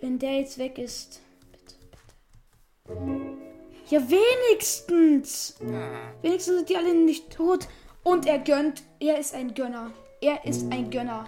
Wenn 0.00 0.18
der 0.18 0.38
jetzt 0.40 0.58
weg 0.58 0.78
ist. 0.78 1.20
Bitte, 1.50 1.74
bitte. 2.86 3.38
Ja, 3.90 4.00
wenigstens. 4.08 5.56
Wenigstens 6.22 6.56
sind 6.56 6.68
die 6.68 6.76
alle 6.76 6.94
nicht 6.94 7.30
tot. 7.30 7.66
Und 8.04 8.26
er 8.26 8.38
gönnt. 8.38 8.84
Er 9.00 9.18
ist 9.18 9.34
ein 9.34 9.54
Gönner. 9.54 9.90
Er 10.20 10.44
ist 10.44 10.72
ein 10.72 10.90
Gönner. 10.90 11.26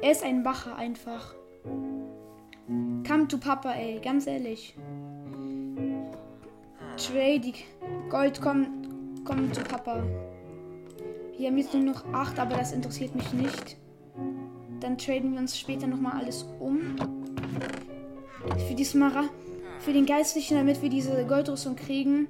Er 0.00 0.10
ist 0.10 0.22
ein 0.22 0.44
Wacher 0.44 0.76
einfach. 0.76 1.34
Come 3.06 3.28
to 3.28 3.36
Papa, 3.36 3.72
ey. 3.72 4.00
Ganz 4.00 4.26
ehrlich. 4.26 4.74
Trade. 6.96 7.52
Gold, 8.08 8.40
komm, 8.40 8.85
komm 9.26 9.52
zu 9.52 9.62
Papa. 9.62 10.02
Wir 11.36 11.48
haben 11.48 11.58
jetzt 11.58 11.74
nur 11.74 11.82
noch 11.82 12.04
8, 12.12 12.38
aber 12.38 12.56
das 12.56 12.72
interessiert 12.72 13.14
mich 13.14 13.32
nicht. 13.32 13.76
Dann 14.80 14.96
traden 14.96 15.32
wir 15.32 15.40
uns 15.40 15.58
später 15.58 15.86
nochmal 15.86 16.20
alles 16.20 16.46
um. 16.60 16.96
Für 18.68 18.74
die 18.74 18.84
Smara, 18.84 19.24
für 19.80 19.92
den 19.92 20.06
Geistlichen, 20.06 20.56
damit 20.56 20.80
wir 20.80 20.88
diese 20.88 21.26
Goldrüstung 21.26 21.76
kriegen, 21.76 22.28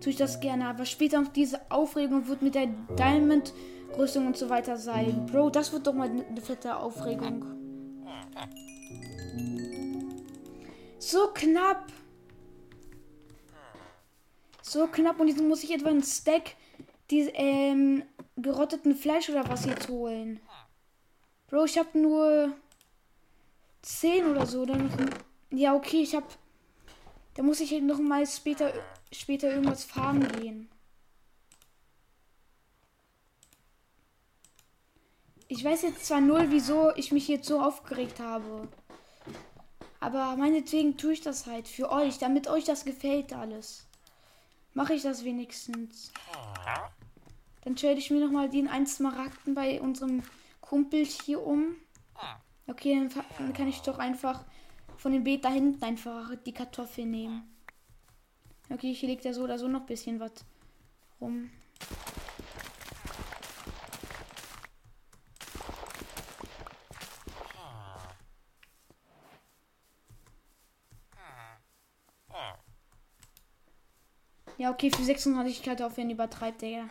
tue 0.00 0.10
ich 0.10 0.16
das 0.16 0.40
gerne. 0.40 0.68
Aber 0.68 0.84
später 0.84 1.20
noch 1.20 1.32
diese 1.32 1.60
Aufregung 1.70 2.28
wird 2.28 2.42
mit 2.42 2.54
der 2.54 2.68
Diamond-Rüstung 2.96 4.26
und 4.26 4.36
so 4.36 4.48
weiter 4.48 4.76
sein. 4.76 5.26
Bro, 5.30 5.50
das 5.50 5.72
wird 5.72 5.86
doch 5.86 5.94
mal 5.94 6.08
eine 6.08 6.40
fette 6.40 6.76
Aufregung. 6.76 7.44
So 10.98 11.28
knapp. 11.34 11.86
So 14.68 14.88
knapp. 14.88 15.20
Und 15.20 15.28
jetzt 15.28 15.40
muss 15.40 15.62
ich 15.62 15.72
etwa 15.72 15.90
einen 15.90 16.02
Stack 16.02 16.56
diese, 17.10 17.30
ähm, 17.34 18.02
gerotteten 18.36 18.96
Fleisch 18.96 19.30
oder 19.30 19.48
was 19.48 19.64
jetzt 19.64 19.88
holen. 19.88 20.40
Bro, 21.46 21.66
ich 21.66 21.78
habe 21.78 21.96
nur 21.96 22.52
10 23.82 24.26
oder 24.26 24.44
so. 24.44 24.66
Dann, 24.66 24.90
ja, 25.50 25.74
okay, 25.74 26.02
ich 26.02 26.16
habe. 26.16 26.26
Da 27.34 27.42
muss 27.42 27.60
ich 27.60 27.80
noch 27.80 27.98
mal 27.98 28.26
später, 28.26 28.72
später 29.12 29.50
irgendwas 29.50 29.84
farmen 29.84 30.26
gehen. 30.40 30.68
Ich 35.48 35.62
weiß 35.62 35.82
jetzt 35.82 36.06
zwar 36.06 36.20
null, 36.20 36.46
wieso 36.48 36.92
ich 36.96 37.12
mich 37.12 37.28
jetzt 37.28 37.46
so 37.46 37.60
aufgeregt 37.60 38.18
habe. 38.18 38.66
Aber 40.00 40.36
meinetwegen 40.36 40.96
tue 40.96 41.12
ich 41.12 41.20
das 41.20 41.46
halt 41.46 41.68
für 41.68 41.90
euch, 41.90 42.18
damit 42.18 42.48
euch 42.48 42.64
das 42.64 42.84
gefällt 42.84 43.32
alles. 43.32 43.86
Mache 44.76 44.92
ich 44.92 45.02
das 45.02 45.24
wenigstens. 45.24 46.12
Dann 47.62 47.76
trade 47.76 47.94
ich 47.98 48.10
mir 48.10 48.20
nochmal 48.20 48.50
den 48.50 48.68
1 48.68 48.96
Smaragden 48.96 49.54
bei 49.54 49.80
unserem 49.80 50.22
Kumpel 50.60 51.02
hier 51.06 51.42
um. 51.42 51.76
Okay, 52.66 53.08
dann 53.38 53.54
kann 53.54 53.68
ich 53.68 53.80
doch 53.80 53.98
einfach 53.98 54.44
von 54.98 55.12
dem 55.12 55.24
Beet 55.24 55.46
da 55.46 55.48
hinten 55.48 55.82
einfach 55.82 56.30
die 56.44 56.52
Kartoffel 56.52 57.06
nehmen. 57.06 57.56
Okay, 58.68 58.92
hier 58.92 59.08
liegt 59.08 59.24
ja 59.24 59.32
so 59.32 59.44
oder 59.44 59.58
so 59.58 59.66
noch 59.66 59.80
ein 59.80 59.86
bisschen 59.86 60.20
was 60.20 60.44
rum. 61.22 61.50
Ja, 74.66 74.72
okay, 74.72 74.90
für 74.90 75.04
36 75.04 75.62
Kartoffeln 75.62 76.10
übertreibt 76.10 76.60
der. 76.60 76.70
Ja. 76.70 76.86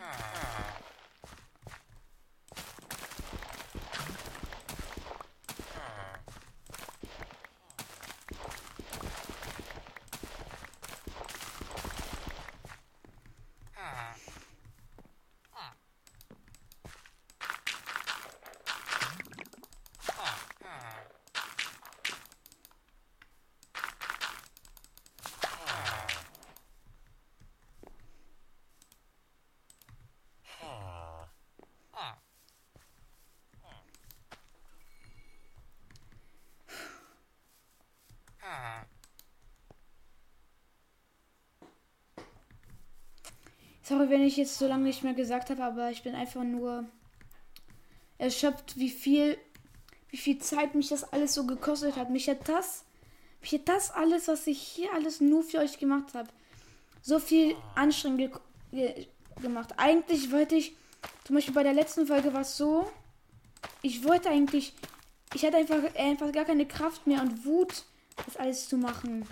Sorry, 43.88 44.10
wenn 44.10 44.22
ich 44.22 44.36
jetzt 44.36 44.58
so 44.58 44.66
lange 44.66 44.82
nicht 44.82 45.04
mehr 45.04 45.14
gesagt 45.14 45.48
habe, 45.48 45.62
aber 45.62 45.92
ich 45.92 46.02
bin 46.02 46.16
einfach 46.16 46.42
nur 46.42 46.86
erschöpft, 48.18 48.76
wie 48.76 48.90
viel, 48.90 49.38
wie 50.08 50.16
viel 50.16 50.38
Zeit 50.38 50.74
mich 50.74 50.88
das 50.88 51.04
alles 51.12 51.34
so 51.34 51.46
gekostet 51.46 51.94
hat. 51.94 52.10
Mich 52.10 52.28
hat 52.28 52.48
das, 52.48 52.84
mich 53.40 53.52
hat 53.52 53.68
das 53.68 53.92
alles, 53.92 54.26
was 54.26 54.48
ich 54.48 54.60
hier 54.60 54.92
alles 54.92 55.20
nur 55.20 55.44
für 55.44 55.58
euch 55.58 55.78
gemacht 55.78 56.14
habe, 56.14 56.28
so 57.00 57.20
viel 57.20 57.54
anstrengend 57.76 58.18
ge 58.18 58.30
ge 58.72 59.06
gemacht. 59.40 59.74
Eigentlich 59.76 60.32
wollte 60.32 60.56
ich, 60.56 60.74
zum 61.22 61.36
Beispiel 61.36 61.54
bei 61.54 61.62
der 61.62 61.74
letzten 61.74 62.08
Folge 62.08 62.32
war 62.32 62.40
es 62.40 62.56
so, 62.56 62.90
ich 63.82 64.02
wollte 64.02 64.30
eigentlich, 64.30 64.72
ich 65.32 65.44
hatte 65.44 65.58
einfach, 65.58 65.94
einfach 65.94 66.32
gar 66.32 66.44
keine 66.44 66.66
Kraft 66.66 67.06
mehr 67.06 67.22
und 67.22 67.44
Wut, 67.44 67.84
das 68.24 68.36
alles 68.36 68.68
zu 68.68 68.78
machen. 68.78 69.28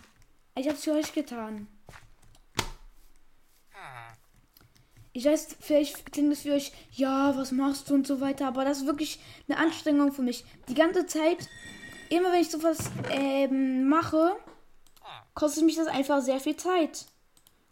Ich 0.54 0.68
habe 0.68 0.76
es 0.76 0.84
für 0.84 0.92
euch 0.92 1.12
getan. 1.12 1.66
Ich 5.16 5.24
weiß, 5.24 5.56
vielleicht 5.60 6.10
klingt 6.10 6.32
es 6.32 6.42
für 6.42 6.54
euch, 6.54 6.72
ja, 6.90 7.36
was 7.36 7.52
machst 7.52 7.88
du 7.88 7.94
und 7.94 8.04
so 8.04 8.20
weiter, 8.20 8.48
aber 8.48 8.64
das 8.64 8.78
ist 8.78 8.86
wirklich 8.86 9.20
eine 9.48 9.58
Anstrengung 9.58 10.12
für 10.12 10.22
mich. 10.22 10.44
Die 10.68 10.74
ganze 10.74 11.06
Zeit, 11.06 11.48
immer 12.10 12.32
wenn 12.32 12.40
ich 12.40 12.50
sowas 12.50 12.90
ähm, 13.10 13.88
mache, 13.88 14.34
kostet 15.34 15.64
mich 15.64 15.76
das 15.76 15.86
einfach 15.86 16.20
sehr 16.20 16.40
viel 16.40 16.56
Zeit. 16.56 17.06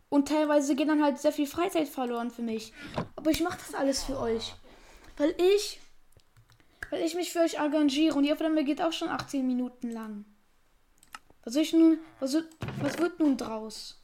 Und 0.09 0.28
teilweise 0.28 0.76
geht 0.76 0.88
dann 0.88 1.02
halt 1.02 1.18
sehr 1.18 1.33
viel 1.33 1.48
Freizeit 1.48 1.88
verloren 1.88 2.31
für 2.31 2.42
mich. 2.42 2.72
Aber 3.16 3.33
ich 3.33 3.42
mache 3.42 3.59
das 3.59 3.74
alles 3.74 4.05
für 4.05 4.20
euch. 4.20 4.55
Weil 5.16 5.35
ich, 5.57 5.81
weil 6.90 7.02
ich 7.02 7.16
mich 7.16 7.33
für 7.33 7.40
euch 7.40 7.59
engagiere 7.59 8.16
und 8.16 8.22
die 8.22 8.33
Aufnahme 8.33 8.62
geht 8.62 8.81
auch 8.81 8.92
schon 8.92 9.09
18 9.09 9.44
Minuten 9.44 9.90
lang. 9.90 10.26
Was 11.42 11.55
soll 11.55 11.62
ich 11.64 11.72
nun, 11.72 11.98
was, 12.20 12.37
was 12.81 12.98
wird 12.98 13.18
nun 13.18 13.37
draus? 13.37 14.02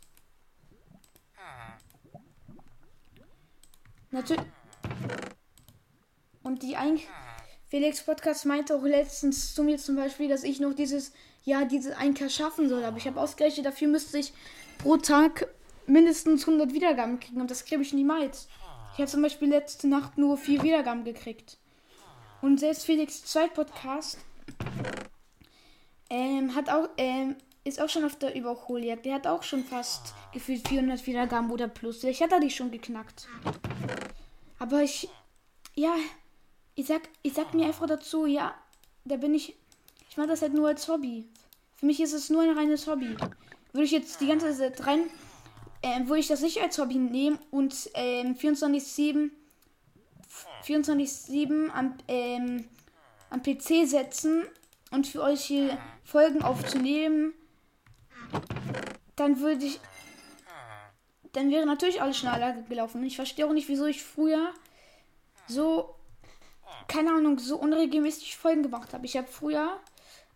Natürlich. 4.10 4.44
Und 6.42 6.62
die 6.62 6.76
eigentlich. 6.76 7.08
Felix 7.68 8.02
Podcast 8.02 8.46
meinte 8.46 8.74
auch 8.74 8.82
letztens 8.82 9.54
zu 9.54 9.62
mir 9.62 9.76
zum 9.76 9.96
Beispiel, 9.96 10.28
dass 10.28 10.42
ich 10.42 10.58
noch 10.58 10.72
dieses, 10.72 11.12
ja, 11.44 11.66
diese 11.66 11.98
1K 11.98 12.30
schaffen 12.30 12.68
soll. 12.68 12.82
Aber 12.82 12.96
ich 12.96 13.06
habe 13.06 13.20
ausgerechnet, 13.20 13.66
dafür 13.66 13.88
müsste 13.88 14.18
ich 14.18 14.32
pro 14.78 14.96
Tag 14.96 15.48
mindestens 15.86 16.46
100 16.48 16.72
Wiedergaben 16.72 17.20
kriegen. 17.20 17.40
Und 17.40 17.50
das 17.50 17.66
kriege 17.66 17.82
ich 17.82 17.92
niemals. 17.92 18.48
Ich 18.94 18.98
habe 19.00 19.10
zum 19.10 19.22
Beispiel 19.22 19.48
letzte 19.48 19.86
Nacht 19.86 20.16
nur 20.16 20.38
4 20.38 20.62
Wiedergaben 20.62 21.04
gekriegt. 21.04 21.58
Und 22.40 22.58
selbst 22.58 22.86
Felix 22.86 23.24
Zweit 23.24 23.52
Podcast 23.52 24.18
ähm, 26.08 26.54
hat 26.54 26.70
auch, 26.70 26.88
ähm, 26.96 27.36
ist 27.68 27.80
auch 27.80 27.88
schon 27.88 28.04
auf 28.04 28.16
der 28.16 28.34
Überholjagd. 28.34 29.04
Der 29.04 29.14
hat 29.14 29.26
auch 29.26 29.42
schon 29.42 29.64
fast 29.64 30.14
gefühlt 30.32 30.66
400 30.66 31.06
Wiedergaben 31.06 31.50
oder 31.50 31.68
plus. 31.68 31.98
Vielleicht 31.98 32.20
hat 32.20 32.32
er 32.32 32.40
die 32.40 32.50
schon 32.50 32.70
geknackt. 32.70 33.28
Aber 34.58 34.82
ich, 34.82 35.08
ja, 35.74 35.94
ich 36.74 36.86
sag, 36.86 37.02
ich 37.22 37.34
sag 37.34 37.54
mir 37.54 37.66
einfach 37.66 37.86
dazu, 37.86 38.26
ja, 38.26 38.54
da 39.04 39.16
bin 39.16 39.34
ich, 39.34 39.56
ich 40.10 40.16
mache 40.16 40.28
das 40.28 40.42
halt 40.42 40.54
nur 40.54 40.68
als 40.68 40.88
Hobby. 40.88 41.26
Für 41.76 41.86
mich 41.86 42.00
ist 42.00 42.12
es 42.12 42.30
nur 42.30 42.42
ein 42.42 42.56
reines 42.56 42.86
Hobby. 42.86 43.16
Würde 43.72 43.84
ich 43.84 43.92
jetzt 43.92 44.20
die 44.20 44.26
ganze 44.26 44.56
Zeit 44.56 44.86
rein, 44.86 45.02
äh, 45.82 46.00
würde 46.06 46.20
ich 46.20 46.28
das 46.28 46.40
nicht 46.40 46.60
als 46.60 46.78
Hobby 46.78 46.96
nehmen 46.96 47.38
und 47.50 47.90
ähm, 47.94 48.34
24-7 48.34 49.30
24-7 50.64 51.70
am, 51.70 51.94
ähm, 52.08 52.64
am 53.30 53.42
PC 53.42 53.86
setzen 53.86 54.44
und 54.90 55.06
für 55.06 55.22
euch 55.22 55.44
hier 55.44 55.78
Folgen 56.04 56.42
aufzunehmen, 56.42 57.32
dann 59.16 59.40
würde 59.40 59.64
ich. 59.64 59.80
Dann 61.32 61.50
wäre 61.50 61.66
natürlich 61.66 62.00
alles 62.00 62.16
schneller 62.16 62.62
gelaufen. 62.62 63.04
Ich 63.04 63.16
verstehe 63.16 63.46
auch 63.46 63.52
nicht, 63.52 63.68
wieso 63.68 63.84
ich 63.84 64.02
früher 64.02 64.52
so, 65.46 65.94
keine 66.88 67.12
Ahnung, 67.12 67.38
so 67.38 67.58
unregelmäßig 67.58 68.36
Folgen 68.36 68.62
gemacht 68.62 68.94
habe. 68.94 69.06
Ich 69.06 69.16
habe 69.16 69.26
früher 69.28 69.78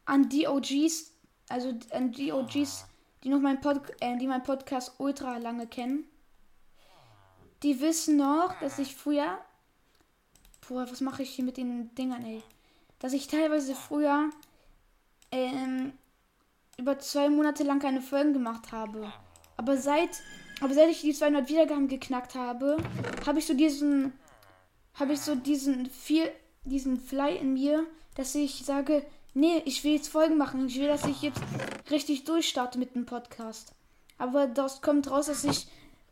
an 0.04 0.28
die 0.28 0.46
OGs, 0.46 1.12
also 1.48 1.74
an 1.90 2.12
die 2.12 2.32
OGs, 2.32 2.86
die 3.22 3.28
noch 3.28 3.40
mein 3.40 3.60
Pod 3.60 3.80
äh, 4.00 4.16
die 4.18 4.26
mein 4.26 4.42
Podcast 4.42 4.92
ultra 4.98 5.38
lange 5.38 5.66
kennen. 5.66 6.04
Die 7.62 7.80
wissen 7.80 8.16
noch, 8.16 8.58
dass 8.60 8.78
ich 8.78 8.96
früher. 8.96 9.38
Boah, 10.68 10.90
was 10.90 11.00
mache 11.00 11.22
ich 11.22 11.30
hier 11.30 11.44
mit 11.44 11.56
den 11.56 11.94
Dingern, 11.94 12.24
ey? 12.24 12.42
Dass 12.98 13.12
ich 13.12 13.26
teilweise 13.26 13.74
früher 13.74 14.30
ähm, 15.30 15.92
über 16.78 16.98
zwei 16.98 17.28
Monate 17.28 17.64
lang 17.64 17.78
keine 17.78 18.00
Folgen 18.00 18.32
gemacht 18.32 18.72
habe. 18.72 19.12
Aber 19.56 19.76
seit, 19.76 20.10
aber 20.60 20.74
seit 20.74 20.90
ich 20.90 21.02
die 21.02 21.12
200 21.12 21.48
Wiedergaben 21.48 21.88
geknackt 21.88 22.34
habe, 22.34 22.76
habe 23.26 23.38
ich 23.38 23.46
so 23.46 23.54
diesen, 23.54 24.12
habe 24.94 25.12
ich 25.12 25.20
so 25.20 25.34
diesen 25.34 25.86
viel, 25.86 26.30
diesen 26.64 26.98
Fly 26.98 27.36
in 27.36 27.54
mir, 27.54 27.86
dass 28.14 28.34
ich 28.34 28.64
sage, 28.64 29.04
nee, 29.34 29.62
ich 29.64 29.84
will 29.84 29.92
jetzt 29.92 30.08
Folgen 30.08 30.36
machen. 30.36 30.66
Ich 30.66 30.78
will, 30.78 30.88
dass 30.88 31.04
ich 31.04 31.22
jetzt 31.22 31.40
richtig 31.90 32.24
durchstarte 32.24 32.78
mit 32.78 32.94
dem 32.94 33.06
Podcast. 33.06 33.72
Aber 34.18 34.46
das 34.46 34.82
kommt 34.82 35.10
raus, 35.10 35.26
dass 35.26 35.44
ich, 35.44 35.66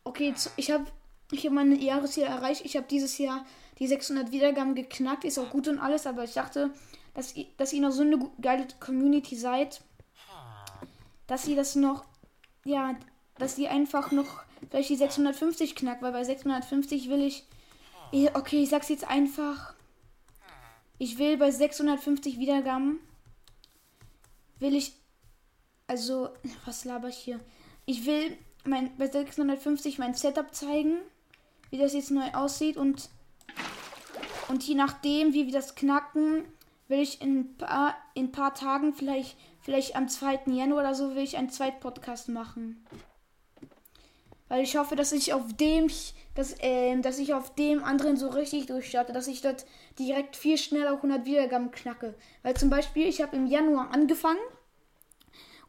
okay, 0.04 0.34
ich 0.56 0.70
habe, 0.70 0.86
ich 1.30 1.44
habe 1.44 1.54
meine 1.54 1.76
Jahresziel 1.76 2.24
erreicht. 2.24 2.64
Ich 2.64 2.76
habe 2.76 2.86
dieses 2.88 3.18
Jahr 3.18 3.44
die 3.78 3.86
600 3.86 4.32
Wiedergaben 4.32 4.74
geknackt. 4.74 5.24
Ist 5.24 5.38
auch 5.38 5.50
gut 5.50 5.68
und 5.68 5.78
alles, 5.78 6.06
aber 6.06 6.24
ich 6.24 6.34
dachte, 6.34 6.70
dass, 7.14 7.34
dass 7.56 7.72
ihr 7.72 7.80
noch 7.80 7.92
so 7.92 8.02
eine 8.02 8.18
geile 8.40 8.66
Community 8.78 9.36
seid, 9.36 9.82
dass 11.30 11.46
ihr 11.46 11.54
das 11.54 11.76
noch, 11.76 12.04
ja, 12.64 12.96
dass 13.38 13.56
ihr 13.56 13.70
einfach 13.70 14.10
noch 14.10 14.42
vielleicht 14.68 14.90
die 14.90 14.96
650 14.96 15.76
knackt, 15.76 16.02
weil 16.02 16.10
bei 16.10 16.24
650 16.24 17.08
will 17.08 17.22
ich, 17.22 17.44
okay, 18.34 18.64
ich 18.64 18.68
sag's 18.68 18.88
jetzt 18.88 19.08
einfach, 19.08 19.74
ich 20.98 21.18
will 21.18 21.36
bei 21.36 21.52
650 21.52 22.40
Wiedergaben, 22.40 22.98
will 24.58 24.74
ich, 24.74 24.92
also, 25.86 26.30
was 26.64 26.84
laber 26.84 27.10
ich 27.10 27.18
hier? 27.18 27.38
Ich 27.86 28.06
will 28.06 28.36
mein, 28.64 28.90
bei 28.96 29.06
650 29.06 30.00
mein 30.00 30.14
Setup 30.14 30.52
zeigen, 30.52 30.98
wie 31.70 31.78
das 31.78 31.92
jetzt 31.92 32.10
neu 32.10 32.28
aussieht 32.32 32.76
und, 32.76 33.08
und 34.48 34.64
je 34.64 34.74
nachdem, 34.74 35.32
wie 35.32 35.46
wir 35.46 35.52
das 35.52 35.76
knacken, 35.76 36.44
will 36.88 36.98
ich 36.98 37.22
in 37.22 37.38
ein 37.38 37.56
paar, 37.56 37.94
in 38.14 38.32
paar 38.32 38.52
Tagen, 38.52 38.94
vielleicht, 38.94 39.36
vielleicht 39.70 39.94
am 39.94 40.08
2. 40.08 40.46
Januar 40.46 40.80
oder 40.80 40.94
so, 40.96 41.14
will 41.14 41.22
ich 41.22 41.36
einen 41.36 41.48
zweiten 41.48 41.78
Podcast 41.78 42.28
machen. 42.28 42.84
Weil 44.48 44.64
ich 44.64 44.76
hoffe, 44.76 44.96
dass 44.96 45.12
ich 45.12 45.32
auf 45.32 45.44
dem, 45.58 45.86
dass, 46.34 46.58
äh, 46.58 47.00
dass 47.00 47.20
ich 47.20 47.34
auf 47.34 47.54
dem 47.54 47.84
anderen 47.84 48.16
so 48.16 48.30
richtig 48.30 48.66
durchstarte, 48.66 49.12
dass 49.12 49.28
ich 49.28 49.42
dort 49.42 49.64
direkt 49.96 50.34
viel 50.34 50.58
schneller 50.58 50.94
100 50.94 51.24
Wiedergaben 51.24 51.70
knacke. 51.70 52.16
Weil 52.42 52.56
zum 52.56 52.68
Beispiel, 52.68 53.06
ich 53.06 53.22
habe 53.22 53.36
im 53.36 53.46
Januar 53.46 53.92
angefangen 53.92 54.40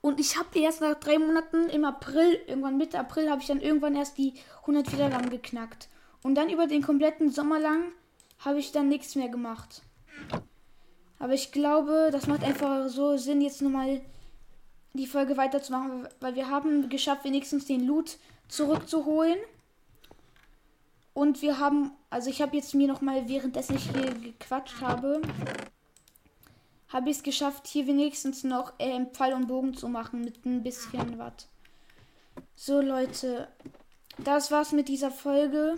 und 0.02 0.20
ich 0.20 0.36
habe 0.36 0.58
erst 0.58 0.82
nach 0.82 0.96
drei 0.96 1.20
Monaten 1.20 1.70
im 1.70 1.86
April, 1.86 2.42
irgendwann 2.48 2.78
Mitte 2.78 2.98
April, 2.98 3.30
habe 3.30 3.42
ich 3.42 3.48
dann 3.48 3.62
irgendwann 3.62 3.96
erst 3.96 4.18
die 4.18 4.34
100 4.62 4.92
Wiedergaben 4.94 5.30
geknackt. 5.30 5.90
Und 6.24 6.34
dann 6.34 6.50
über 6.50 6.66
den 6.66 6.82
kompletten 6.82 7.30
Sommer 7.30 7.60
lang 7.60 7.92
habe 8.40 8.58
ich 8.58 8.72
dann 8.72 8.90
nichts 8.90 9.16
mehr 9.16 9.30
gemacht. 9.30 9.84
Aber 11.22 11.34
ich 11.34 11.52
glaube, 11.52 12.10
das 12.12 12.26
macht 12.26 12.44
einfach 12.44 12.90
so 12.90 13.16
Sinn, 13.16 13.42
jetzt 13.42 13.62
nochmal 13.62 14.02
die 14.94 15.06
Folge 15.06 15.38
weiterzumachen, 15.38 16.08
weil 16.20 16.34
wir 16.34 16.50
haben 16.50 16.90
geschafft, 16.90 17.26
wenigstens 17.26 17.68
den 17.68 17.86
Loot 17.86 18.18
zurückzuholen. 18.48 19.38
Und 21.14 21.44
wir 21.44 21.60
haben, 21.60 21.92
also 22.10 22.32
ich 22.32 22.42
habe 22.42 22.58
jetzt 22.58 22.74
mir 22.74 22.88
nochmal, 22.88 23.30
währenddessen 23.30 23.76
ich 23.76 23.92
hier 23.92 24.16
gequatscht 24.16 24.82
habe, 24.82 25.22
habe 26.90 27.12
ich 27.12 27.18
es 27.18 27.24
geschafft, 27.24 27.68
hier 27.68 27.86
wenigstens 27.86 28.44
noch 28.44 28.74
äh, 28.80 29.06
Pfeil 29.14 29.34
und 29.34 29.48
Bogen 29.48 29.76
zu 29.76 29.90
machen 29.90 30.22
mit 30.22 30.44
ein 30.44 30.64
bisschen 30.64 31.20
was. 31.20 31.48
So 32.56 32.82
Leute, 32.82 33.48
das 34.18 34.50
war's 34.50 34.72
mit 34.72 34.88
dieser 34.88 35.12
Folge. 35.12 35.78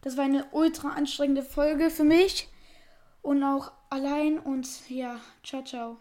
Das 0.00 0.16
war 0.16 0.24
eine 0.24 0.46
ultra 0.52 0.88
anstrengende 0.88 1.42
Folge 1.42 1.90
für 1.90 2.04
mich 2.04 2.48
und 3.22 3.42
auch 3.44 3.72
allein 3.90 4.38
und 4.38 4.88
ja, 4.88 5.20
ciao, 5.42 5.62
ciao. 5.62 5.96